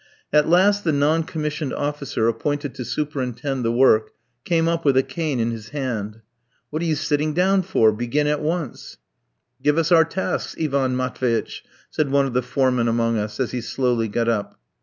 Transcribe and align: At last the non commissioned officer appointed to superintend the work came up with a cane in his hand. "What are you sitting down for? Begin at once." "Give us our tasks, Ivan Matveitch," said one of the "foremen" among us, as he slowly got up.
At 0.33 0.49
last 0.49 0.83
the 0.83 0.91
non 0.91 1.21
commissioned 1.21 1.73
officer 1.73 2.27
appointed 2.27 2.73
to 2.73 2.83
superintend 2.83 3.63
the 3.63 3.71
work 3.71 4.13
came 4.45 4.67
up 4.67 4.83
with 4.83 4.97
a 4.97 5.03
cane 5.03 5.39
in 5.39 5.51
his 5.51 5.69
hand. 5.69 6.21
"What 6.71 6.81
are 6.81 6.85
you 6.85 6.95
sitting 6.95 7.35
down 7.35 7.61
for? 7.61 7.91
Begin 7.91 8.25
at 8.25 8.41
once." 8.41 8.97
"Give 9.61 9.77
us 9.77 9.91
our 9.91 10.05
tasks, 10.05 10.55
Ivan 10.59 10.95
Matveitch," 10.97 11.63
said 11.91 12.09
one 12.09 12.25
of 12.25 12.33
the 12.33 12.41
"foremen" 12.41 12.87
among 12.87 13.19
us, 13.19 13.39
as 13.39 13.51
he 13.51 13.61
slowly 13.61 14.07
got 14.07 14.27
up. 14.27 14.59